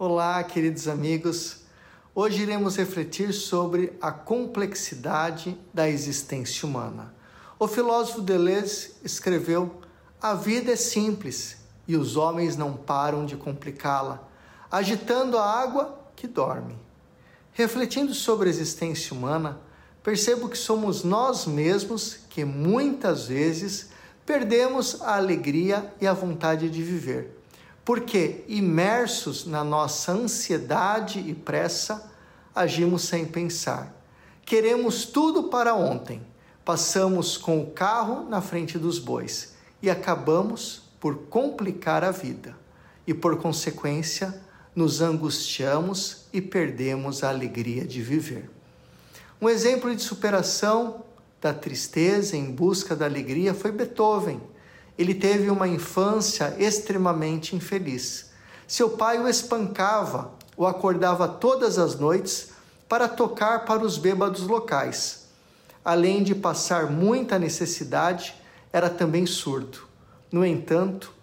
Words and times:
Olá, 0.00 0.44
queridos 0.44 0.86
amigos. 0.86 1.62
Hoje 2.14 2.42
iremos 2.42 2.76
refletir 2.76 3.32
sobre 3.32 3.92
a 4.00 4.12
complexidade 4.12 5.58
da 5.74 5.88
existência 5.90 6.68
humana. 6.68 7.12
O 7.58 7.66
filósofo 7.66 8.20
Deleuze 8.20 8.92
escreveu: 9.02 9.80
A 10.22 10.34
vida 10.34 10.70
é 10.70 10.76
simples 10.76 11.56
e 11.88 11.96
os 11.96 12.16
homens 12.16 12.56
não 12.56 12.74
param 12.74 13.26
de 13.26 13.36
complicá-la, 13.36 14.22
agitando 14.70 15.36
a 15.36 15.44
água 15.44 15.98
que 16.14 16.28
dorme. 16.28 16.78
Refletindo 17.52 18.14
sobre 18.14 18.46
a 18.46 18.50
existência 18.50 19.12
humana, 19.12 19.58
percebo 20.00 20.48
que 20.48 20.56
somos 20.56 21.02
nós 21.02 21.44
mesmos 21.44 22.20
que 22.30 22.44
muitas 22.44 23.26
vezes 23.26 23.88
perdemos 24.24 25.02
a 25.02 25.16
alegria 25.16 25.92
e 26.00 26.06
a 26.06 26.12
vontade 26.12 26.70
de 26.70 26.84
viver 26.84 27.37
porque, 27.88 28.44
imersos 28.48 29.46
na 29.46 29.64
nossa 29.64 30.12
ansiedade 30.12 31.20
e 31.20 31.32
pressa, 31.32 32.12
agimos 32.54 33.04
sem 33.04 33.24
pensar. 33.24 33.98
Queremos 34.44 35.06
tudo 35.06 35.44
para 35.44 35.74
ontem, 35.74 36.20
passamos 36.66 37.38
com 37.38 37.62
o 37.62 37.70
carro 37.70 38.28
na 38.28 38.42
frente 38.42 38.78
dos 38.78 38.98
bois 38.98 39.54
e 39.80 39.88
acabamos 39.88 40.82
por 41.00 41.16
complicar 41.30 42.04
a 42.04 42.10
vida. 42.10 42.54
E, 43.06 43.14
por 43.14 43.38
consequência, 43.38 44.38
nos 44.76 45.00
angustiamos 45.00 46.26
e 46.30 46.42
perdemos 46.42 47.24
a 47.24 47.30
alegria 47.30 47.86
de 47.86 48.02
viver. 48.02 48.50
Um 49.40 49.48
exemplo 49.48 49.96
de 49.96 50.02
superação 50.02 51.06
da 51.40 51.54
tristeza 51.54 52.36
em 52.36 52.50
busca 52.52 52.94
da 52.94 53.06
alegria 53.06 53.54
foi 53.54 53.72
Beethoven 53.72 54.42
ele 54.98 55.14
teve 55.14 55.48
uma 55.48 55.68
infância 55.68 56.56
extremamente 56.58 57.54
infeliz. 57.54 58.30
Seu 58.66 58.90
pai 58.90 59.20
o 59.20 59.28
espancava, 59.28 60.32
o 60.56 60.66
acordava 60.66 61.28
todas 61.28 61.78
as 61.78 61.96
noites 61.96 62.50
para 62.88 63.06
tocar 63.06 63.64
para 63.64 63.84
os 63.84 63.96
bêbados 63.96 64.42
locais. 64.42 65.28
Além 65.84 66.24
de 66.24 66.34
passar 66.34 66.90
muita 66.90 67.38
necessidade, 67.38 68.34
era 68.72 68.90
também 68.90 69.24
surdo. 69.24 69.86
No 70.32 70.44
entanto, 70.44 71.14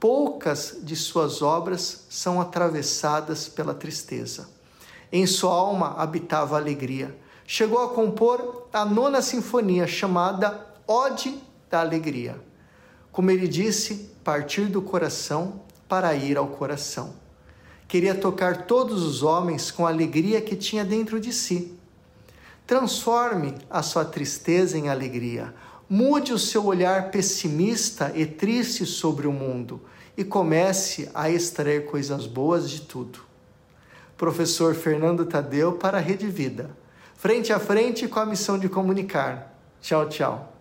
poucas 0.00 0.78
de 0.82 0.96
suas 0.96 1.42
obras 1.42 2.06
são 2.08 2.40
atravessadas 2.40 3.48
pela 3.48 3.74
tristeza. 3.74 4.48
Em 5.12 5.26
sua 5.26 5.52
alma 5.52 5.94
habitava 5.98 6.56
a 6.56 6.58
alegria. 6.58 7.16
Chegou 7.46 7.82
a 7.84 7.90
compor 7.90 8.66
a 8.72 8.84
nona 8.86 9.20
sinfonia, 9.20 9.86
chamada 9.86 10.66
Ode 10.86 11.38
da 11.70 11.80
Alegria 11.80 12.40
como 13.14 13.30
ele 13.30 13.46
disse, 13.46 14.10
partir 14.24 14.62
do 14.62 14.82
coração 14.82 15.60
para 15.88 16.12
ir 16.16 16.36
ao 16.36 16.48
coração. 16.48 17.14
Queria 17.86 18.12
tocar 18.12 18.66
todos 18.66 19.04
os 19.04 19.22
homens 19.22 19.70
com 19.70 19.86
a 19.86 19.90
alegria 19.90 20.40
que 20.40 20.56
tinha 20.56 20.84
dentro 20.84 21.20
de 21.20 21.32
si. 21.32 21.78
Transforme 22.66 23.54
a 23.70 23.82
sua 23.82 24.04
tristeza 24.04 24.76
em 24.76 24.88
alegria. 24.88 25.54
Mude 25.88 26.32
o 26.32 26.38
seu 26.40 26.66
olhar 26.66 27.12
pessimista 27.12 28.10
e 28.16 28.26
triste 28.26 28.84
sobre 28.84 29.28
o 29.28 29.32
mundo 29.32 29.80
e 30.16 30.24
comece 30.24 31.08
a 31.14 31.30
extrair 31.30 31.86
coisas 31.86 32.26
boas 32.26 32.68
de 32.68 32.80
tudo. 32.80 33.20
Professor 34.16 34.74
Fernando 34.74 35.24
Tadeu 35.24 35.74
para 35.74 35.98
a 35.98 36.00
Rede 36.00 36.26
Vida. 36.26 36.76
Frente 37.14 37.52
a 37.52 37.60
frente 37.60 38.08
com 38.08 38.18
a 38.18 38.26
missão 38.26 38.58
de 38.58 38.68
comunicar. 38.68 39.56
Tchau, 39.80 40.08
tchau. 40.08 40.53